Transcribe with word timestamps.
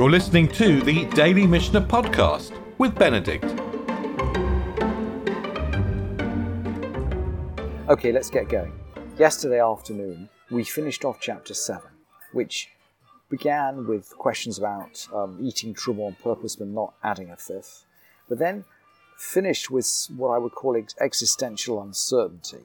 You're 0.00 0.08
listening 0.10 0.48
to 0.52 0.80
the 0.80 1.04
Daily 1.10 1.46
Mishnah 1.46 1.82
Podcast 1.82 2.58
with 2.78 2.94
Benedict. 2.94 3.44
Okay, 7.86 8.10
let's 8.10 8.30
get 8.30 8.48
going. 8.48 8.72
Yesterday 9.18 9.60
afternoon, 9.60 10.30
we 10.50 10.64
finished 10.64 11.04
off 11.04 11.18
chapter 11.20 11.52
7, 11.52 11.82
which 12.32 12.70
began 13.28 13.86
with 13.86 14.16
questions 14.16 14.56
about 14.56 15.06
um, 15.12 15.36
eating 15.38 15.74
truma 15.74 16.06
on 16.06 16.14
purpose 16.14 16.56
but 16.56 16.68
not 16.68 16.94
adding 17.04 17.28
a 17.28 17.36
fifth, 17.36 17.84
but 18.26 18.38
then 18.38 18.64
finished 19.18 19.70
with 19.70 20.08
what 20.16 20.30
I 20.30 20.38
would 20.38 20.52
call 20.52 20.78
ex- 20.78 20.94
existential 20.98 21.82
uncertainty. 21.82 22.64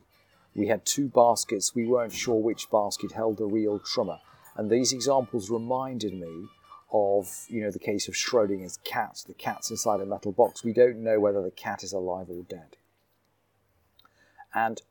We 0.56 0.68
had 0.68 0.86
two 0.86 1.10
baskets, 1.10 1.76
we 1.76 1.86
weren't 1.86 2.14
sure 2.14 2.42
which 2.42 2.72
basket 2.72 3.12
held 3.12 3.36
the 3.36 3.46
real 3.46 3.80
truma, 3.80 4.20
and 4.56 4.70
these 4.70 4.94
examples 4.94 5.50
reminded 5.50 6.14
me 6.14 6.48
of 6.96 7.46
you 7.50 7.62
know 7.62 7.72
the 7.72 7.80
case 7.80 8.08
of 8.08 8.14
Schrodinger's 8.14 8.78
cat. 8.86 9.24
The 9.28 9.34
cat's 9.34 9.70
inside 9.70 10.00
a 10.00 10.06
metal 10.06 10.32
box. 10.32 10.64
We 10.64 10.72
don't 10.72 11.04
know 11.04 11.20
whether 11.20 11.42
the 11.42 11.52
cat 11.52 11.84
is 11.84 11.92
alive 11.92 12.30
or 12.30 12.44
dead. 12.44 12.78
And 14.54 14.82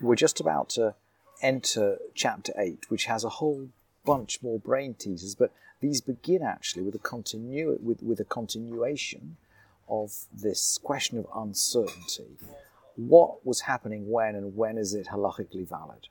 we're 0.00 0.16
just 0.16 0.40
about 0.40 0.70
to 0.70 0.96
enter 1.40 1.98
chapter 2.14 2.52
8, 2.58 2.86
which 2.88 3.04
has 3.04 3.22
a 3.22 3.28
whole 3.28 3.68
bunch 4.04 4.42
more 4.42 4.58
brain 4.58 4.94
teasers, 4.94 5.36
but 5.36 5.52
these 5.80 6.00
begin 6.00 6.42
actually 6.42 6.82
with 6.82 6.94
a, 6.94 6.98
continu- 6.98 7.80
with, 7.80 8.02
with 8.02 8.18
a 8.18 8.24
continuation 8.24 9.36
of 9.88 10.24
this 10.32 10.78
question 10.82 11.18
of 11.18 11.26
uncertainty. 11.34 12.38
What 12.96 13.46
was 13.46 13.62
happening 13.62 14.10
when, 14.10 14.34
and 14.34 14.56
when 14.56 14.78
is 14.78 14.94
it 14.94 15.08
halachically 15.08 15.68
valid? 15.68 16.08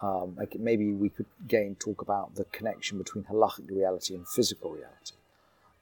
Um, 0.00 0.36
like 0.36 0.56
maybe 0.58 0.92
we 0.92 1.08
could 1.08 1.26
again 1.44 1.76
talk 1.78 2.00
about 2.00 2.36
the 2.36 2.44
connection 2.44 2.98
between 2.98 3.24
halachic 3.24 3.68
reality 3.70 4.14
and 4.14 4.26
physical 4.28 4.70
reality. 4.70 5.14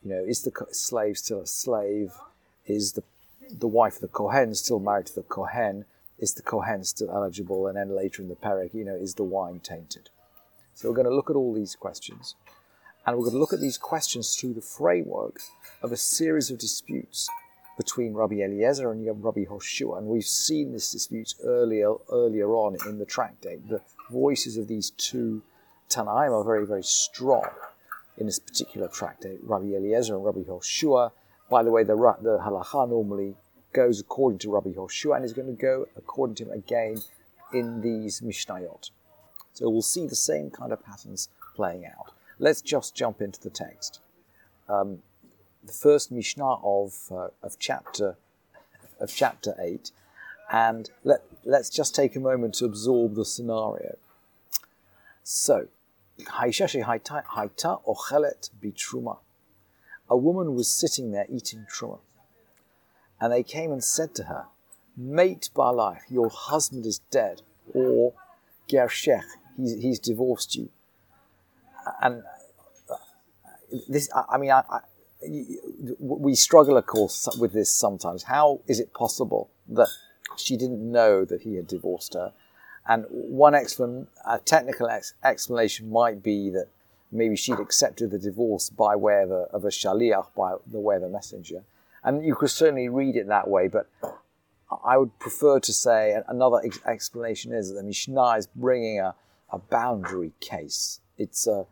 You 0.03 0.11
know, 0.11 0.25
is 0.25 0.43
the 0.43 0.53
slave 0.73 1.19
still 1.19 1.41
a 1.41 1.47
slave? 1.47 2.13
Is 2.67 2.93
the 2.93 3.03
the 3.51 3.69
wife 3.69 3.97
of 3.97 4.01
the 4.01 4.09
kohen 4.09 4.55
still 4.55 4.81
married 4.81 5.07
to 5.07 5.15
the 5.15 5.23
kohen? 5.23 5.85
is 6.19 6.35
the 6.35 6.43
Kohen 6.43 6.85
still 6.85 7.11
eligible? 7.11 7.67
And 7.67 7.77
then 7.77 7.95
later 7.95 8.23
in 8.23 8.29
the 8.29 8.37
Perek, 8.37 8.75
you 8.75 8.85
know, 8.85 8.95
is 8.95 9.15
the 9.15 9.25
wine 9.25 9.61
tainted? 9.61 10.11
So 10.75 10.89
we're 10.89 10.95
going 10.95 11.09
to 11.09 11.15
look 11.15 11.31
at 11.31 11.37
all 11.37 11.53
these 11.53 11.75
questions. 11.75 12.35
And 13.07 13.17
we're 13.17 13.25
going 13.25 13.35
to 13.35 13.41
look 13.41 13.53
at 13.53 13.61
these 13.61 13.79
questions 13.79 14.35
through 14.35 14.55
the 14.55 14.61
framework 14.61 15.41
of 15.83 15.93
a 15.93 15.97
series 15.97 16.51
of 16.51 16.59
disputes 16.59 17.29
between 17.77 18.15
Rabbi 18.15 18.37
Eliezer 18.37 18.91
and 18.91 19.07
Rabbi 19.25 19.45
Hoshua. 19.45 19.99
And 19.99 20.07
we've 20.07 20.25
seen 20.25 20.73
this 20.73 20.91
dispute 20.91 21.35
earlier, 21.45 21.95
earlier 22.11 22.49
on 22.55 22.77
in 22.87 22.99
the 22.99 23.05
tractate. 23.05 23.69
The 23.69 23.81
voices 24.11 24.57
of 24.57 24.69
these 24.69 24.91
two 24.91 25.43
Tanaim 25.89 26.33
are 26.33 26.45
very, 26.45 26.67
very 26.67 26.83
strong 26.83 27.49
in 28.17 28.27
this 28.27 28.39
particular 28.39 28.89
tractate, 28.89 29.39
Rabbi 29.43 29.67
Eliezer 29.67 30.15
and 30.15 30.25
Rabbi 30.25 30.43
Hoshua. 30.43 31.13
By 31.51 31.63
the 31.63 31.71
way, 31.71 31.85
the, 31.85 31.95
the 32.23 32.39
halacha 32.39 32.89
normally 32.89 33.37
goes 33.73 34.01
according 34.01 34.39
to 34.41 34.51
Rabbi 34.51 34.71
Hoshua 34.71 35.17
and 35.17 35.25
is 35.25 35.33
going 35.33 35.55
to 35.55 35.61
go 35.61 35.87
according 35.97 36.35
to 36.37 36.45
him 36.45 36.51
again 36.51 36.97
in 37.53 37.83
these 37.83 38.21
Mishnayot. 38.21 38.91
So 39.53 39.69
we'll 39.69 39.83
see 39.83 40.07
the 40.07 40.17
same 40.17 40.51
kind 40.51 40.73
of 40.73 40.85
patterns 40.85 41.29
playing 41.55 41.87
out. 41.87 42.13
Let's 42.39 42.61
just 42.61 42.95
jump 42.95 43.21
into 43.21 43.41
the 43.41 43.51
text. 43.51 44.01
Um, 44.69 44.99
the 45.65 45.73
first 45.73 46.11
Mishnah 46.11 46.57
of, 46.63 46.95
uh, 47.11 47.29
of 47.43 47.59
chapter 47.59 48.17
of 48.99 49.13
chapter 49.15 49.55
eight, 49.59 49.91
and 50.51 50.91
let 51.05 51.23
let's 51.47 51.71
just 51.71 51.95
take 51.95 52.17
a 52.17 52.21
moment 52.21 52.55
to 52.55 52.65
absorb 52.65 53.15
the 53.15 53.25
scenario. 53.25 53.97
So, 55.23 55.69
Haita 56.21 57.81
Ochelet 57.87 58.51
Bitruma. 58.63 59.19
A 60.11 60.17
woman 60.17 60.55
was 60.55 60.69
sitting 60.69 61.13
there 61.13 61.27
eating 61.31 61.67
truma. 61.73 62.01
And 63.21 63.33
they 63.33 63.43
came 63.43 63.73
and 63.73 63.83
said 63.83 64.15
to 64.17 64.25
her, 64.25 64.47
Mate 64.97 65.51
Balach, 65.55 66.01
your 66.09 66.29
husband 66.31 66.85
is 66.87 67.01
dead, 67.11 67.43
or 67.73 68.13
Gershech, 68.69 69.25
he's, 69.57 69.75
he's 69.81 69.99
divorced 69.99 70.55
you. 70.55 70.69
And 72.01 72.23
uh, 72.91 72.95
this, 73.89 74.09
I 74.15 74.39
mean, 74.39 74.51
I, 74.51 74.63
I, 74.69 74.81
we 75.99 76.35
struggle, 76.35 76.77
of 76.77 76.87
course, 76.87 77.29
with 77.39 77.53
this 77.53 77.71
sometimes. 77.71 78.25
How 78.25 78.61
is 78.67 78.81
it 78.81 78.93
possible 78.93 79.51
that 79.69 79.89
she 80.37 80.57
didn't 80.57 80.81
know 80.81 81.25
that 81.25 81.43
he 81.43 81.57
had 81.57 81.67
divorced 81.67 82.15
her? 82.15 82.33
And 82.89 83.07
one 83.11 83.55
explan- 83.55 84.07
a 84.25 84.39
technical 84.39 84.89
ex- 84.89 85.15
explanation 85.25 85.91
might 85.91 86.23
be 86.23 86.51
that 86.51 86.69
maybe 87.11 87.37
she'd 87.37 87.59
accepted 87.59 88.11
the 88.11 88.19
divorce 88.19 88.71
by 88.71 88.95
way 88.97 89.23
of 89.23 89.31
a, 89.31 89.47
of 89.53 89.65
a 89.65 89.69
shaliach, 89.69 90.29
by 90.37 90.55
the 90.67 90.79
way 90.79 90.97
of 90.97 91.03
a 91.03 91.09
messenger. 91.09 91.65
And 92.05 92.25
you 92.25 92.35
could 92.35 92.51
certainly 92.51 92.89
read 92.89 93.17
it 93.17 93.27
that 93.29 93.49
way, 93.49 93.69
but 93.69 93.89
I 94.85 94.97
would 94.97 95.19
prefer 95.19 95.61
to 95.61 95.73
say 95.73 96.21
another 96.29 96.61
ex- 96.65 96.81
explanation 96.87 97.53
is 97.53 97.69
that 97.69 97.75
the 97.75 97.83
Mishnah 97.83 98.33
is 98.33 98.47
bringing 98.47 99.01
a, 99.01 99.15
a 99.51 99.59
boundary 99.59 100.33
case. 100.41 101.01
It's 101.19 101.47
a, 101.47 101.67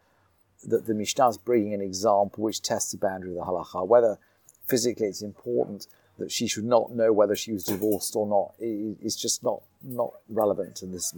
that 0.66 0.86
the 0.86 0.94
Mishnah 0.94 1.28
is 1.28 1.38
bringing 1.38 1.74
an 1.74 1.80
example 1.80 2.44
which 2.44 2.62
tests 2.62 2.92
the 2.92 2.98
boundary 2.98 3.30
of 3.30 3.36
the 3.36 3.42
halacha. 3.42 3.86
Whether 3.86 4.18
physically 4.66 5.06
it's 5.06 5.22
important 5.22 5.86
that 6.18 6.30
she 6.30 6.46
should 6.46 6.64
not 6.64 6.92
know 6.92 7.12
whether 7.12 7.34
she 7.34 7.52
was 7.52 7.64
divorced 7.64 8.14
or 8.16 8.26
not 8.26 8.54
is 8.60 9.16
just 9.16 9.42
not, 9.42 9.62
not 9.82 10.12
relevant 10.28 10.76
to 10.76 10.86
this, 10.86 11.12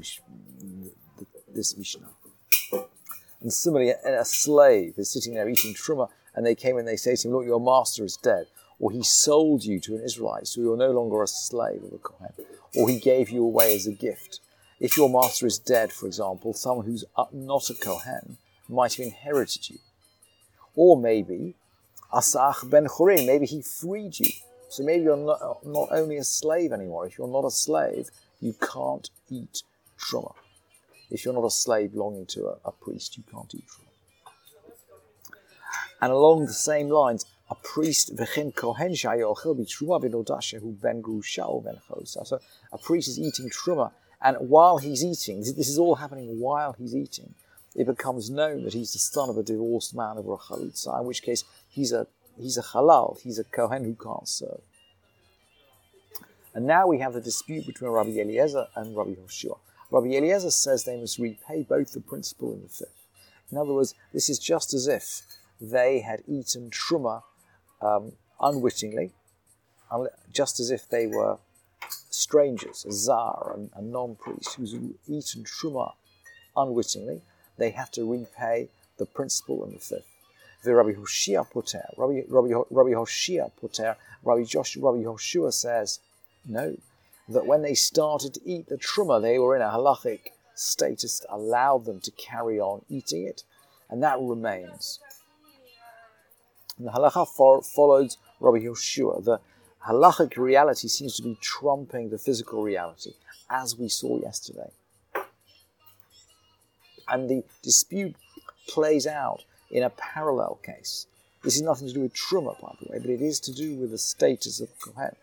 this 1.54 1.76
Mishnah. 1.76 2.10
And 3.40 3.52
similarly, 3.52 3.90
a 3.90 4.24
slave 4.24 4.94
is 4.96 5.10
sitting 5.10 5.34
there 5.34 5.48
eating 5.48 5.74
truma, 5.74 6.08
and 6.34 6.44
they 6.44 6.54
came 6.54 6.78
and 6.78 6.88
they 6.88 6.96
say 6.96 7.14
to 7.16 7.28
him, 7.28 7.34
Look, 7.34 7.44
your 7.44 7.60
master 7.60 8.04
is 8.04 8.16
dead 8.16 8.46
or 8.78 8.90
he 8.90 9.02
sold 9.02 9.64
you 9.64 9.80
to 9.80 9.94
an 9.94 10.02
Israelite, 10.02 10.46
so 10.46 10.60
you're 10.60 10.76
no 10.76 10.90
longer 10.90 11.22
a 11.22 11.26
slave 11.26 11.82
of 11.82 11.92
a 11.92 11.98
Kohen, 11.98 12.32
or 12.76 12.88
he 12.88 12.98
gave 12.98 13.30
you 13.30 13.42
away 13.42 13.74
as 13.74 13.86
a 13.86 13.92
gift. 13.92 14.40
If 14.78 14.96
your 14.96 15.08
master 15.08 15.46
is 15.46 15.58
dead, 15.58 15.92
for 15.92 16.06
example, 16.06 16.52
someone 16.52 16.84
who's 16.84 17.04
not 17.32 17.70
a 17.70 17.74
Kohen 17.74 18.36
might 18.68 18.94
have 18.94 19.06
inherited 19.06 19.70
you. 19.70 19.78
Or 20.74 21.00
maybe, 21.00 21.54
Asach 22.12 22.68
ben 22.68 22.86
Chorin, 22.86 23.26
maybe 23.26 23.46
he 23.46 23.62
freed 23.62 24.18
you. 24.18 24.30
So 24.68 24.82
maybe 24.82 25.04
you're 25.04 25.16
not, 25.16 25.64
not 25.64 25.88
only 25.92 26.16
a 26.16 26.24
slave 26.24 26.72
anymore. 26.72 27.06
If 27.06 27.18
you're 27.18 27.28
not 27.28 27.44
a 27.44 27.50
slave, 27.50 28.10
you 28.40 28.54
can't 28.54 29.08
eat 29.30 29.62
truma. 29.98 30.34
If 31.10 31.24
you're 31.24 31.34
not 31.34 31.44
a 31.44 31.50
slave 31.50 31.92
belonging 31.92 32.26
to 32.26 32.46
a, 32.46 32.56
a 32.64 32.72
priest, 32.72 33.16
you 33.16 33.24
can't 33.30 33.54
eat 33.54 33.64
truma. 33.64 33.86
And 36.02 36.12
along 36.12 36.46
the 36.46 36.52
same 36.52 36.88
lines, 36.88 37.24
a 37.48 37.54
priest 37.54 38.12
kohen 38.16 38.92
ben 38.92 41.02
grusha 41.02 41.62
ben 41.62 42.06
So 42.06 42.40
a 42.72 42.78
priest 42.78 43.08
is 43.08 43.18
eating 43.18 43.50
truma, 43.50 43.92
and 44.20 44.36
while 44.40 44.78
he's 44.78 45.04
eating, 45.04 45.40
this 45.40 45.68
is 45.68 45.78
all 45.78 45.94
happening 45.94 46.40
while 46.40 46.72
he's 46.72 46.94
eating, 46.94 47.34
it 47.74 47.86
becomes 47.86 48.30
known 48.30 48.64
that 48.64 48.72
he's 48.72 48.92
the 48.92 48.98
son 48.98 49.28
of 49.28 49.36
a 49.36 49.42
divorced 49.42 49.94
man 49.94 50.16
of 50.16 50.26
a 50.26 50.36
chalitza, 50.36 50.98
in 51.00 51.06
which 51.06 51.22
case 51.22 51.44
he's 51.68 51.92
a 51.92 52.06
he's 52.38 52.56
a 52.56 52.62
halal, 52.62 53.20
he's 53.20 53.38
a 53.38 53.44
kohen 53.44 53.84
who 53.84 53.94
can't 53.94 54.28
serve. 54.28 54.60
And 56.54 56.66
now 56.66 56.86
we 56.86 56.98
have 57.00 57.12
the 57.12 57.20
dispute 57.20 57.66
between 57.66 57.90
Rabbi 57.90 58.10
Eliezer 58.10 58.66
and 58.74 58.96
Rabbi 58.96 59.14
Hoshua. 59.14 59.58
Rabbi 59.90 60.08
Eliezer 60.08 60.50
says 60.50 60.84
they 60.84 60.98
must 60.98 61.18
repay 61.18 61.62
both 61.62 61.92
the 61.92 62.00
principal 62.00 62.52
and 62.52 62.64
the 62.64 62.68
fifth. 62.68 63.04
In 63.52 63.58
other 63.58 63.72
words, 63.72 63.94
this 64.12 64.28
is 64.28 64.38
just 64.38 64.74
as 64.74 64.88
if 64.88 65.22
they 65.60 66.00
had 66.00 66.22
eaten 66.26 66.70
truma 66.70 67.22
um, 67.80 68.12
unwittingly, 68.40 69.12
just 70.32 70.58
as 70.58 70.70
if 70.70 70.88
they 70.88 71.06
were 71.06 71.38
strangers, 72.10 72.84
a 72.88 72.92
zar, 72.92 73.52
and 73.54 73.70
a 73.74 73.82
non-priest 73.82 74.54
who's 74.54 74.74
eaten 75.06 75.44
truma 75.44 75.92
unwittingly, 76.56 77.20
they 77.58 77.70
have 77.70 77.90
to 77.92 78.10
repay 78.10 78.68
the 78.98 79.06
principal 79.06 79.64
and 79.64 79.74
the 79.74 79.80
fifth. 79.80 80.15
The 80.66 80.74
Rabbi 80.74 80.94
Hoshia 80.94 81.48
Poter, 81.48 81.84
Rabbi, 81.96 82.22
Rabbi, 82.28 82.48
Rabbi 82.70 82.90
Hoshia 82.90 83.52
Poter, 83.60 83.96
Rabbi, 84.24 84.42
Josh, 84.42 84.76
Rabbi 84.76 85.04
Hoshua 85.04 85.52
says, 85.52 86.00
no, 86.44 86.76
that 87.28 87.46
when 87.46 87.62
they 87.62 87.74
started 87.74 88.34
to 88.34 88.40
eat 88.44 88.68
the 88.68 88.76
truma, 88.76 89.22
they 89.22 89.38
were 89.38 89.54
in 89.54 89.62
a 89.62 89.66
halachic 89.66 90.30
status 90.56 91.20
that 91.20 91.32
allowed 91.32 91.84
them 91.84 92.00
to 92.00 92.10
carry 92.10 92.58
on 92.58 92.84
eating 92.88 93.28
it, 93.28 93.44
and 93.88 94.02
that 94.02 94.18
remains. 94.20 94.98
And 96.78 96.88
the 96.88 96.90
halacha 96.90 97.28
follows 97.64 98.18
Rabbi 98.40 98.58
Yoshua. 98.58 99.24
The 99.24 99.38
halachic 99.86 100.36
reality 100.36 100.88
seems 100.88 101.14
to 101.14 101.22
be 101.22 101.38
trumping 101.40 102.10
the 102.10 102.18
physical 102.18 102.64
reality, 102.64 103.12
as 103.48 103.78
we 103.78 103.88
saw 103.88 104.20
yesterday. 104.20 104.72
And 107.06 107.30
the 107.30 107.44
dispute 107.62 108.16
plays 108.66 109.06
out 109.06 109.44
in 109.70 109.82
a 109.82 109.90
parallel 109.90 110.58
case. 110.62 111.06
This 111.42 111.56
is 111.56 111.62
nothing 111.62 111.88
to 111.88 111.94
do 111.94 112.00
with 112.00 112.14
truma, 112.14 112.58
by 112.60 112.74
the 112.80 112.90
way, 112.90 112.98
but 112.98 113.10
it 113.10 113.20
is 113.20 113.38
to 113.40 113.52
do 113.52 113.76
with 113.76 113.90
the 113.90 113.98
status 113.98 114.60
of 114.60 114.68
Kohen. 114.80 115.14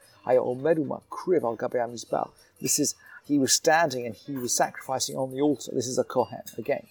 This 2.62 2.80
is, 2.80 2.95
he 3.25 3.40
was 3.40 3.54
standing 3.54 4.06
and 4.06 4.16
he 4.16 4.34
was 4.34 4.54
sacrificing 4.54 5.18
on 5.18 5.31
the 5.31 5.42
altar. 5.42 5.72
This 5.74 5.88
is 5.88 5.98
a 5.98 6.04
Kohen, 6.04 6.42
again. 6.57 6.86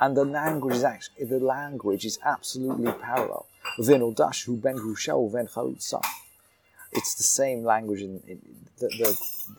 and 0.00 0.16
the 0.16 0.24
language 0.24 0.74
is 0.74 0.82
actually 0.84 1.26
the 1.26 1.38
language 1.38 2.04
is 2.04 2.18
absolutely 2.24 2.90
parallel. 2.92 3.46
It's 3.78 3.86
the 7.14 7.22
same 7.22 7.62
language. 7.64 8.02
In, 8.02 8.20
in 8.26 8.40
the, 8.78 9.16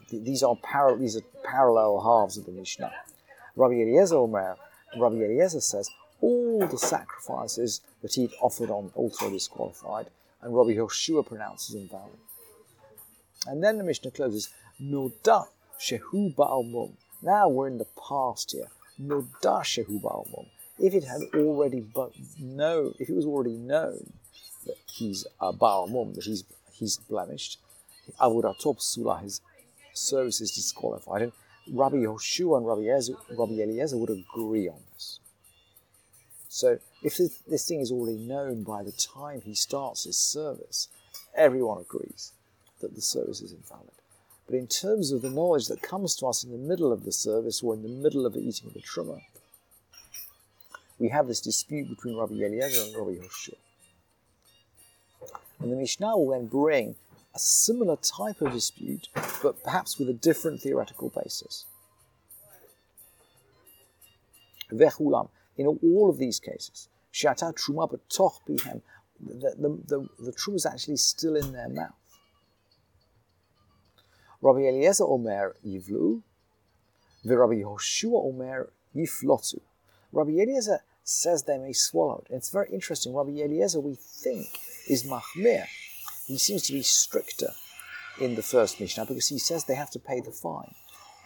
the, 0.09 0.19
these 0.19 0.43
are 0.43 0.57
parallel. 0.57 0.99
These 0.99 1.15
are 1.17 1.21
parallel 1.43 2.01
halves 2.01 2.37
of 2.37 2.45
the 2.45 2.51
Mishnah. 2.51 2.91
Rabbi 3.55 3.75
Eliezer 3.75 4.19
Rabbi 4.19 5.15
Eliezer 5.15 5.61
says 5.61 5.89
all 6.21 6.67
the 6.67 6.77
sacrifices 6.77 7.81
that 8.01 8.13
he'd 8.15 8.31
offered 8.41 8.69
on 8.69 8.91
altar 8.95 9.25
are 9.25 9.31
disqualified, 9.31 10.07
and 10.41 10.55
Rabbi 10.55 10.71
Hoshua 10.75 11.25
pronounces 11.25 11.75
invalid. 11.75 12.17
And 13.47 13.63
then 13.63 13.77
the 13.77 13.83
Mishnah 13.83 14.11
closes, 14.11 14.49
Noda 14.81 15.47
shehu 15.79 16.33
ba'al 16.35 16.91
Now 17.21 17.49
we're 17.49 17.67
in 17.67 17.77
the 17.77 17.87
past 18.07 18.51
here. 18.51 18.67
Noda 19.01 19.61
shehu 19.61 20.01
ba'al 20.01 20.47
If 20.79 20.93
it 20.93 21.03
had 21.03 21.21
already 21.35 21.85
known, 22.39 22.95
if 22.99 23.09
it 23.09 23.15
was 23.15 23.25
already 23.25 23.57
known 23.57 24.13
that 24.65 24.77
he's 24.91 25.25
a 25.39 25.53
ba'al 25.53 25.89
mum, 25.91 26.13
that 26.13 26.23
he's 26.23 26.43
he's 26.73 26.97
blemished, 26.97 27.59
avodato 28.19 28.75
psula, 28.77 29.21
his 29.21 29.41
service 29.93 30.41
is 30.41 30.51
disqualified. 30.51 31.21
And 31.23 31.31
Rabbi 31.71 31.97
Yoshua 31.97 32.57
and 32.57 32.67
Rabbi 32.67 32.81
Eliezer, 32.81 33.13
Rabbi 33.37 33.53
Eliezer 33.53 33.97
would 33.97 34.09
agree 34.09 34.69
on. 34.69 34.79
So 36.55 36.79
if 37.03 37.17
this, 37.17 37.39
this 37.39 37.67
thing 37.67 37.81
is 37.81 37.91
already 37.91 38.17
known 38.17 38.63
by 38.63 38.81
the 38.81 38.93
time 38.93 39.41
he 39.41 39.53
starts 39.53 40.05
his 40.05 40.15
service, 40.15 40.87
everyone 41.35 41.81
agrees 41.81 42.31
that 42.79 42.95
the 42.95 43.01
service 43.01 43.41
is 43.41 43.51
invalid. 43.51 43.91
But 44.45 44.55
in 44.55 44.67
terms 44.67 45.11
of 45.11 45.21
the 45.21 45.29
knowledge 45.29 45.67
that 45.67 45.81
comes 45.81 46.15
to 46.15 46.27
us 46.27 46.45
in 46.45 46.53
the 46.53 46.57
middle 46.57 46.93
of 46.93 47.03
the 47.03 47.11
service 47.11 47.61
or 47.61 47.73
in 47.73 47.83
the 47.83 47.89
middle 47.89 48.25
of 48.25 48.31
the 48.31 48.39
eating 48.39 48.67
of 48.67 48.73
the 48.73 48.79
truma, 48.79 49.19
we 50.97 51.09
have 51.09 51.27
this 51.27 51.41
dispute 51.41 51.89
between 51.89 52.15
Rabbi 52.17 52.35
Eliezer 52.35 52.83
and 52.83 52.95
Rabbi 52.95 53.21
Hoshua. 53.21 53.57
And 55.59 55.73
the 55.73 55.75
Mishnah 55.75 56.17
will 56.17 56.29
then 56.29 56.47
bring 56.47 56.95
a 57.33 57.39
similar 57.39 57.97
type 57.97 58.39
of 58.39 58.53
dispute, 58.53 59.09
but 59.43 59.61
perhaps 59.61 59.99
with 59.99 60.07
a 60.07 60.13
different 60.13 60.61
theoretical 60.61 61.09
basis. 61.09 61.65
In 65.57 65.67
all 65.67 66.09
of 66.09 66.17
these 66.17 66.39
cases, 66.39 66.89
shata 67.13 67.53
truma 67.53 67.89
b'toch 67.89 68.39
bihem, 68.47 68.81
the, 69.19 69.55
the, 69.57 69.69
the, 69.87 70.07
the 70.25 70.31
truma 70.31 70.55
is 70.55 70.65
actually 70.65 70.97
still 70.97 71.35
in 71.35 71.53
their 71.53 71.69
mouth. 71.69 71.93
Rabbi 74.41 74.59
Eliezer 74.59 75.05
Omer 75.05 75.55
yivlu, 75.65 76.21
Rabbi 77.23 77.55
Yoshua 77.55 78.25
Omer 78.25 78.69
yiflotu. 78.95 79.59
Rabbi 80.11 80.31
Eliezer 80.31 80.81
says 81.03 81.43
they 81.43 81.57
may 81.57 81.73
swallow 81.73 82.23
it. 82.25 82.29
And 82.29 82.37
it's 82.37 82.49
very 82.49 82.69
interesting. 82.71 83.15
Rabbi 83.15 83.31
Eliezer, 83.31 83.79
we 83.79 83.95
think, 83.95 84.47
is 84.87 85.03
machmir, 85.03 85.65
he 86.27 86.37
seems 86.37 86.63
to 86.63 86.73
be 86.73 86.81
stricter 86.81 87.51
in 88.19 88.35
the 88.35 88.41
first 88.41 88.79
Mishnah 88.79 89.05
because 89.05 89.27
he 89.27 89.37
says 89.37 89.65
they 89.65 89.75
have 89.75 89.91
to 89.91 89.99
pay 89.99 90.19
the 90.19 90.31
fine. 90.31 90.73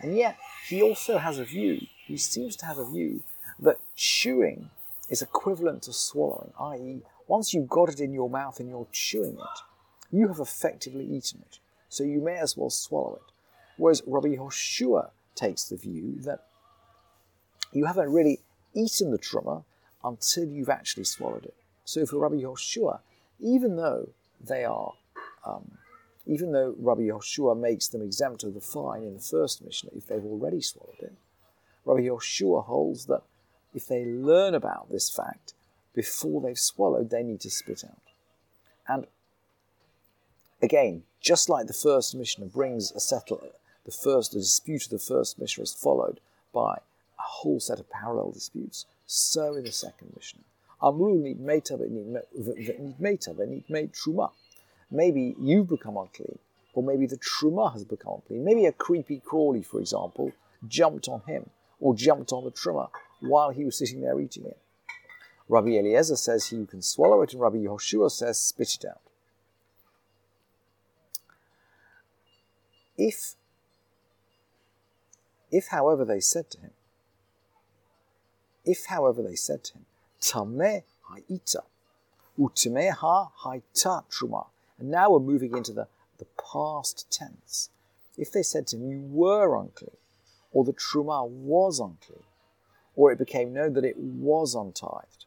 And 0.02 0.16
yet, 0.16 0.38
he 0.68 0.82
also 0.82 1.18
has 1.18 1.40
a 1.40 1.46
view, 1.46 1.82
he 2.06 2.18
seems 2.18 2.56
to 2.58 2.66
have 2.66 2.78
a 2.78 2.90
view 2.90 3.22
that 3.62 3.80
chewing 3.96 4.70
is 5.10 5.22
equivalent 5.22 5.84
to 5.84 5.94
swallowing, 5.94 6.54
i.e., 6.60 7.02
once 7.28 7.54
you've 7.54 7.70
got 7.70 7.90
it 7.90 8.00
in 8.00 8.14
your 8.14 8.30
mouth 8.30 8.60
and 8.60 8.70
you're 8.70 8.88
chewing 8.92 9.38
it, 9.38 9.60
you 10.12 10.28
have 10.28 10.40
effectively 10.40 11.06
eaten 11.06 11.44
it. 11.48 11.60
So 11.88 12.04
you 12.04 12.22
may 12.22 12.38
as 12.38 12.58
well 12.58 12.70
swallow 12.70 13.16
it. 13.16 13.32
Whereas 13.78 14.02
Rabbi 14.06 14.36
Hoshua 14.36 15.12
takes 15.36 15.64
the 15.64 15.78
view 15.78 16.16
that 16.22 16.46
you 17.72 17.86
haven't 17.86 18.12
really 18.12 18.40
eaten 18.74 19.12
the 19.12 19.20
truma 19.20 19.64
until 20.04 20.46
you've 20.46 20.70
actually 20.70 21.04
swallowed 21.04 21.46
it. 21.46 21.56
So 21.86 22.06
for 22.06 22.18
Rabbi 22.18 22.42
Hoshua, 22.44 23.00
even 23.40 23.76
though 23.76 24.10
they 24.42 24.66
are, 24.66 24.94
um, 25.46 25.78
even 26.26 26.52
though 26.52 26.76
Rabbi 26.78 27.02
Yoshua 27.02 27.58
makes 27.60 27.88
them 27.88 28.02
exempt 28.02 28.44
of 28.44 28.54
the 28.54 28.62
fine 28.62 29.04
in 29.04 29.14
the 29.16 29.20
first 29.20 29.64
Mishnah 29.64 29.92
if 29.96 30.08
they've 30.08 30.24
already 30.24 30.62
swallowed 30.62 31.00
it, 31.00 31.14
Rabbi 31.86 32.02
Yoshua 32.02 32.66
holds 32.66 33.06
that 33.06 33.24
if 33.74 33.88
they 33.88 34.06
learn 34.06 34.56
about 34.56 34.90
this 34.92 35.10
fact 35.10 35.54
before 35.94 36.42
they've 36.42 36.60
swallowed, 36.60 37.10
they 37.10 37.24
need 37.24 37.42
to 37.42 37.50
spit 37.50 37.84
out. 37.84 38.02
And 38.88 39.08
again, 40.62 41.04
just 41.22 41.50
like 41.50 41.68
the 41.68 41.74
first 41.74 42.16
Mishnah 42.16 42.48
brings 42.48 42.92
a 42.92 43.00
settle, 43.00 43.42
the 43.86 43.92
first 43.92 44.32
the 44.32 44.40
dispute 44.40 44.86
of 44.86 44.92
the 44.92 45.00
first 45.00 45.40
Mishnah 45.40 45.64
is 45.64 45.74
followed 45.74 46.20
by 46.54 46.76
a 47.20 47.22
whole 47.22 47.60
set 47.60 47.80
of 47.80 47.90
parallel 47.90 48.32
disputes, 48.32 48.86
so 49.06 49.56
in 49.56 49.64
the 49.64 49.72
second 49.72 50.14
Mishnah. 50.16 50.42
Amru 50.82 51.16
need 51.16 51.40
metav, 51.40 51.80
need 51.90 52.96
metav, 53.02 53.48
need 53.48 53.70
made 53.70 53.94
truma. 53.94 54.32
Maybe 54.90 55.36
you've 55.40 55.68
become 55.68 55.98
unclean, 55.98 56.40
or 56.74 56.82
maybe 56.82 57.06
the 57.06 57.18
truma 57.18 57.74
has 57.74 57.84
become 57.84 58.14
unclean. 58.16 58.44
Maybe 58.44 58.66
a 58.66 58.72
creepy 58.72 59.22
crawly, 59.24 59.62
for 59.62 59.80
example, 59.80 60.32
jumped 60.68 61.08
on 61.08 61.22
him, 61.28 61.50
or 61.80 61.94
jumped 61.94 62.32
on 62.32 62.46
the 62.46 62.52
truma 62.52 62.90
while 63.20 63.50
he 63.50 63.66
was 63.66 63.78
sitting 63.78 64.02
there 64.02 64.20
eating 64.20 64.46
it. 64.46 64.58
Rabbi 65.48 65.70
Eliezer 65.70 66.16
says 66.16 66.48
he 66.48 66.66
can 66.66 66.82
swallow 66.82 67.22
it, 67.22 67.34
and 67.34 67.42
Rabbi 67.42 67.58
Yehoshua 67.58 68.12
says 68.12 68.40
spit 68.40 68.76
it 68.76 68.86
out. 68.86 69.02
If, 72.98 73.36
if 75.52 75.68
however 75.70 76.06
they 76.06 76.20
said 76.20 76.50
to 76.52 76.60
him, 76.60 76.72
if 78.66 78.86
however 78.86 79.24
they 79.24 79.36
said 79.36 79.64
to 79.66 79.74
him, 79.76 79.86
Tameh 80.22 80.84
ha'ita. 81.04 81.64
Utimeha 82.38 83.32
ha'ita 83.36 84.04
truma. 84.12 84.48
And 84.78 84.92
now 84.92 85.12
we're 85.12 85.20
moving 85.20 85.56
into 85.56 85.74
the, 85.74 85.88
the 86.18 86.26
past 86.52 87.10
tense. 87.10 87.70
If 88.18 88.32
they 88.32 88.44
said 88.44 88.68
to 88.68 88.78
him, 88.78 88.92
you 88.92 89.02
were 89.10 89.60
unclean, 89.60 89.98
or 90.52 90.64
the 90.64 90.74
truma 90.74 91.28
was 91.28 91.80
unclean, 91.80 92.24
or 93.00 93.14
it 93.14 93.18
became 93.18 93.54
known 93.54 93.72
that 93.72 93.86
it 93.86 93.98
was 93.98 94.54
untithed, 94.54 95.26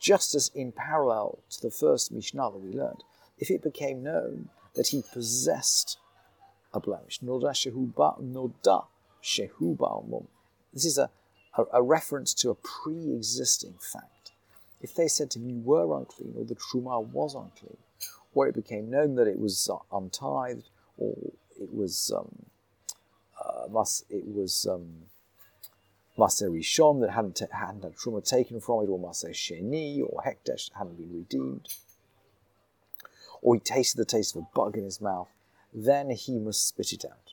just 0.00 0.34
as 0.34 0.50
in 0.54 0.72
parallel 0.72 1.38
to 1.50 1.60
the 1.60 1.70
first 1.70 2.10
Mishnah 2.10 2.50
that 2.50 2.58
we 2.58 2.72
learned, 2.72 3.04
if 3.38 3.50
it 3.50 3.62
became 3.62 4.02
known 4.02 4.48
that 4.74 4.86
he 4.86 5.04
possessed 5.12 5.98
a 6.72 6.80
blemish, 6.80 7.20
noda 7.20 7.50
shehu 7.50 7.92
noda 7.92 8.86
shehu 9.22 10.26
This 10.72 10.86
is 10.86 10.96
a 10.96 11.10
a, 11.58 11.64
a 11.74 11.82
reference 11.82 12.32
to 12.32 12.48
a 12.48 12.54
pre 12.54 13.12
existing 13.12 13.74
fact. 13.92 14.32
If 14.80 14.94
they 14.94 15.08
said 15.08 15.30
to 15.32 15.38
him, 15.38 15.50
You 15.50 15.60
were 15.62 15.98
unclean, 15.98 16.32
or 16.38 16.44
the 16.44 16.54
truma 16.54 17.04
was 17.04 17.34
unclean, 17.34 17.76
or 18.32 18.48
it 18.48 18.54
became 18.54 18.88
known 18.88 19.16
that 19.16 19.28
it 19.28 19.38
was 19.38 19.68
uh, 19.70 19.76
untithed, 19.94 20.70
or 20.96 21.14
it 21.60 21.74
was 21.74 22.10
um, 22.16 22.46
uh, 23.38 23.66
mas, 23.70 24.06
it 24.08 24.24
was 24.26 24.66
um, 24.66 25.02
maser 26.18 26.50
rishon 26.50 27.00
that 27.00 27.12
hadn't, 27.12 27.36
ta- 27.36 27.46
hadn't 27.52 27.82
had 27.82 27.96
truma 27.96 28.26
taken 28.26 28.60
from 28.60 28.84
it, 28.84 28.88
or 28.88 28.98
maser 28.98 29.30
sheni, 29.30 30.00
or 30.00 30.22
hekdesh 30.22 30.68
that 30.68 30.78
hadn't 30.78 30.98
been 30.98 31.14
redeemed, 31.14 31.68
or 33.40 33.54
he 33.54 33.60
tasted 33.60 33.98
the 33.98 34.04
taste 34.04 34.36
of 34.36 34.42
a 34.42 34.46
bug 34.54 34.76
in 34.76 34.84
his 34.84 35.00
mouth, 35.00 35.28
then 35.72 36.10
he 36.10 36.38
must 36.38 36.66
spit 36.66 36.92
it 36.92 37.04
out. 37.04 37.32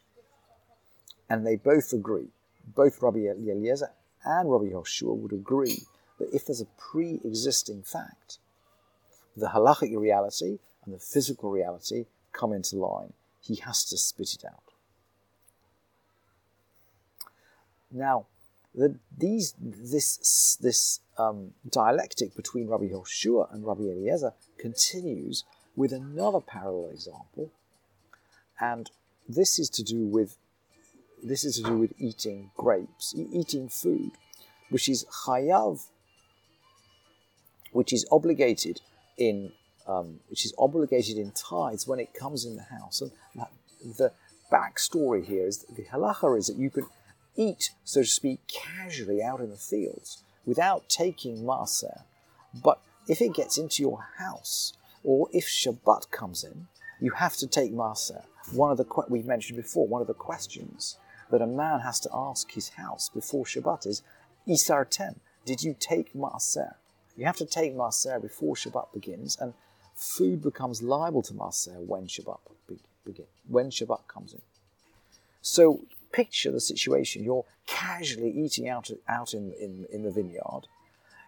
And 1.30 1.46
they 1.46 1.56
both 1.56 1.94
agree, 1.94 2.30
both 2.76 3.02
Rabbi 3.02 3.28
Eliezer 3.28 3.92
and 4.26 4.52
Rabbi 4.52 4.66
Yoshua 4.66 5.16
would 5.16 5.34
agree 5.34 5.84
that 6.18 6.34
if 6.34 6.46
there's 6.46 6.62
a 6.62 6.66
pre 6.78 7.20
existing 7.24 7.84
fact, 7.84 8.40
the 9.36 9.48
halachic 9.48 9.98
reality 9.98 10.60
and 10.84 10.94
the 10.94 11.00
physical 11.00 11.52
reality 11.52 12.06
come 12.32 12.54
into 12.54 12.78
line. 12.78 13.14
He 13.42 13.56
has 13.58 13.86
to 13.86 13.98
spit 13.98 14.34
it 14.34 14.46
out. 14.46 14.64
Now, 17.92 18.28
the, 18.80 18.96
these, 19.18 19.54
this, 19.60 20.58
this 20.62 21.02
um, 21.18 21.52
dialectic 21.70 22.34
between 22.34 22.70
Rabbi 22.70 22.86
Yoshua 22.86 23.54
and 23.54 23.66
Rabbi 23.66 23.82
Eliezer 23.82 24.34
continues 24.58 25.44
with 25.76 25.92
another 25.92 26.40
parallel 26.40 26.92
example, 26.92 27.52
and 28.60 28.90
this 29.28 29.60
is 29.60 29.70
to 29.72 29.84
do 29.84 30.06
with 30.06 30.38
this 31.22 31.44
is 31.44 31.58
to 31.58 31.64
do 31.64 31.78
with 31.78 31.92
eating 31.98 32.52
grapes, 32.56 33.14
e- 33.14 33.28
eating 33.34 33.68
food, 33.68 34.12
which 34.70 34.88
is 34.88 35.06
chayav, 35.26 35.88
which 37.74 37.92
is 37.92 38.08
obligated 38.10 38.80
in 39.18 39.52
um, 39.88 40.22
which 40.30 40.46
is 40.46 40.54
obligated 40.58 41.18
in 41.18 41.32
tithes 41.32 41.86
when 41.86 42.00
it 42.00 42.14
comes 42.14 42.46
in 42.46 42.56
the 42.56 42.64
house. 42.64 43.02
And 43.02 43.12
the 43.98 44.14
backstory 44.50 45.26
here 45.26 45.46
is 45.46 45.64
that 45.64 45.76
the 45.76 45.84
halacha 45.84 46.38
is 46.38 46.48
that 46.48 46.56
you 46.56 46.70
can 46.70 46.86
eat, 47.40 47.72
so 47.84 48.02
to 48.02 48.08
speak, 48.08 48.42
casually 48.48 49.24
out 49.24 49.40
in 49.40 49.50
the 49.50 49.56
fields 49.58 50.24
without 50.46 50.90
taking 50.90 51.44
maser. 51.44 52.04
But 52.54 52.82
if 53.08 53.22
it 53.22 53.34
gets 53.34 53.58
into 53.58 53.82
your 53.82 54.08
house, 54.18 54.74
or 55.04 55.30
if 55.32 55.46
Shabbat 55.46 56.12
comes 56.12 56.44
in, 56.44 56.68
you 57.00 57.12
have 57.12 57.36
to 57.38 57.48
take 57.48 57.74
maser. 57.74 58.24
One 58.52 58.72
of 58.72 58.78
the 58.78 58.86
we've 59.08 59.26
mentioned 59.26 59.58
before, 59.58 59.88
one 59.88 60.02
of 60.02 60.08
the 60.08 60.14
questions 60.14 60.98
that 61.32 61.42
a 61.42 61.48
man 61.48 61.82
has 61.82 62.00
to 62.02 62.10
ask 62.14 62.52
his 62.52 62.70
house 62.70 63.10
before 63.10 63.46
Shabbat 63.46 63.88
is, 63.88 64.02
Isartem, 64.48 65.16
Did 65.46 65.64
you 65.64 65.76
take 65.80 66.14
Maaser? 66.14 66.76
You 67.16 67.26
have 67.26 67.38
to 67.38 67.46
take 67.46 67.76
Maaser 67.76 68.22
before 68.22 68.56
Shabbat 68.56 68.94
begins, 68.94 69.38
and 69.40 69.54
food 69.96 70.42
becomes 70.42 70.82
liable 70.82 71.22
to 71.24 71.34
Maaser 71.34 71.80
when 71.86 72.08
Shabbat 72.08 72.40
begin, 73.06 73.26
when 73.48 73.70
Shabbat 73.70 74.08
comes 74.08 74.34
in. 74.34 74.42
So 75.42 75.86
picture 76.12 76.52
the 76.52 76.60
situation. 76.60 77.24
You're 77.24 77.46
casually 77.68 78.32
eating 78.32 78.68
out, 78.68 78.90
out 79.08 79.34
in, 79.34 79.54
in, 79.60 79.86
in 79.92 80.04
the 80.04 80.12
vineyard. 80.12 80.68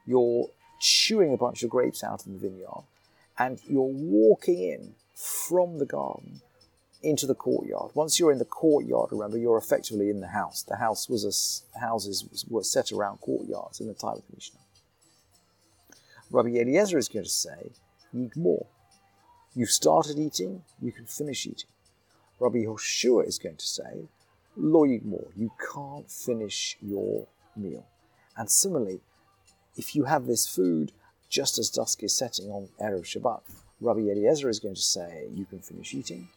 You're 0.05 0.49
chewing 0.79 1.33
a 1.33 1.37
bunch 1.37 1.63
of 1.63 1.69
grapes 1.69 2.03
out 2.03 2.25
in 2.25 2.33
the 2.33 2.39
vineyard, 2.39 2.83
and 3.37 3.59
you're 3.67 3.83
walking 3.83 4.61
in 4.61 4.95
from 5.15 5.77
the 5.77 5.85
garden 5.85 6.41
into 7.03 7.25
the 7.25 7.35
courtyard. 7.35 7.91
Once 7.93 8.19
you're 8.19 8.31
in 8.31 8.39
the 8.39 8.45
courtyard, 8.45 9.09
remember 9.11 9.37
you're 9.37 9.57
effectively 9.57 10.09
in 10.09 10.19
the 10.19 10.27
house. 10.27 10.63
The 10.63 10.77
house 10.77 11.09
was 11.09 11.23
a 11.75 11.79
houses 11.79 12.45
were 12.49 12.63
set 12.63 12.91
around 12.91 13.21
courtyards 13.21 13.79
in 13.79 13.87
the 13.87 13.93
time 13.93 14.17
of 14.17 14.23
Mishnah. 14.33 14.59
Rabbi 16.29 16.49
Eliezer 16.49 16.97
is 16.97 17.09
going 17.09 17.25
to 17.25 17.29
say, 17.29 17.71
eat 18.13 18.35
more. 18.35 18.65
You've 19.53 19.69
started 19.69 20.17
eating, 20.17 20.63
you 20.81 20.91
can 20.91 21.05
finish 21.05 21.45
eating. 21.45 21.69
Rabbi 22.39 22.59
Hoshua 22.59 23.27
is 23.27 23.37
going 23.37 23.57
to 23.57 23.65
say, 23.67 24.07
Lo 24.57 24.85
yigmor, 24.85 25.27
you 25.35 25.51
can't 25.73 26.09
finish 26.09 26.77
your 26.81 27.27
meal. 27.55 27.85
And 28.35 28.49
similarly, 28.49 29.01
if 29.77 29.95
you 29.95 30.05
have 30.05 30.25
this 30.25 30.47
food 30.47 30.91
just 31.29 31.57
as 31.57 31.69
dusk 31.69 32.03
is 32.03 32.15
setting 32.15 32.49
on 32.49 32.69
Erev 32.81 33.03
Shabbat, 33.05 33.41
Rabbi 33.79 34.01
Eliezer 34.01 34.49
is 34.49 34.59
going 34.59 34.75
to 34.75 34.81
say, 34.81 35.27
you 35.33 35.45
can 35.45 35.59
finish 35.59 35.93
eating. 35.93 36.29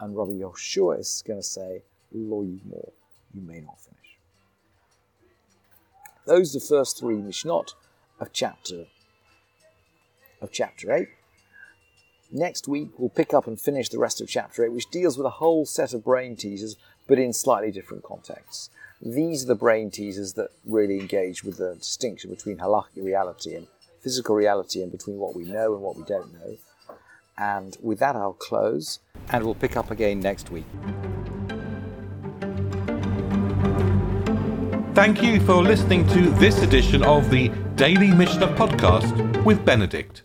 And 0.00 0.16
Rabbi 0.16 0.32
Yoshua 0.32 0.98
is 0.98 1.22
going 1.26 1.38
to 1.38 1.46
say, 1.46 1.82
Lo 2.12 2.42
yigmor, 2.42 2.90
you 3.34 3.42
may 3.42 3.60
not 3.60 3.80
finish. 3.80 3.98
Those 6.26 6.54
are 6.54 6.58
the 6.58 6.64
first 6.66 6.98
three 6.98 7.16
Mishnot 7.16 7.74
of 8.20 8.32
chapter 8.32 8.86
of 10.40 10.52
chapter 10.52 10.92
8. 10.92 11.08
Next 12.30 12.68
week, 12.68 12.90
we'll 12.98 13.08
pick 13.08 13.32
up 13.32 13.46
and 13.46 13.58
finish 13.58 13.88
the 13.88 13.98
rest 13.98 14.20
of 14.20 14.28
chapter 14.28 14.62
8, 14.62 14.72
which 14.72 14.90
deals 14.90 15.16
with 15.16 15.26
a 15.26 15.30
whole 15.30 15.64
set 15.64 15.94
of 15.94 16.04
brain 16.04 16.36
teasers, 16.36 16.76
but 17.06 17.18
in 17.18 17.32
slightly 17.32 17.70
different 17.70 18.02
contexts. 18.02 18.68
These 19.00 19.44
are 19.44 19.46
the 19.46 19.54
brain 19.54 19.90
teasers 19.90 20.34
that 20.34 20.50
really 20.66 21.00
engage 21.00 21.42
with 21.42 21.56
the 21.56 21.76
distinction 21.76 22.28
between 22.28 22.58
halakhic 22.58 23.02
reality 23.02 23.54
and 23.54 23.66
physical 24.02 24.34
reality 24.34 24.82
and 24.82 24.92
between 24.92 25.16
what 25.16 25.34
we 25.34 25.44
know 25.44 25.72
and 25.72 25.82
what 25.82 25.96
we 25.96 26.02
don't 26.02 26.34
know. 26.34 26.58
And 27.38 27.78
with 27.80 27.98
that, 28.00 28.14
I'll 28.14 28.34
close, 28.34 28.98
and 29.30 29.44
we'll 29.44 29.54
pick 29.54 29.76
up 29.76 29.90
again 29.90 30.20
next 30.20 30.50
week. 30.50 30.66
Thank 34.94 35.22
you 35.22 35.40
for 35.40 35.62
listening 35.62 36.06
to 36.08 36.28
this 36.32 36.60
edition 36.62 37.02
of 37.04 37.30
the 37.30 37.48
Daily 37.76 38.12
Mishnah 38.12 38.48
Podcast 38.48 39.44
with 39.44 39.64
Benedict. 39.64 40.22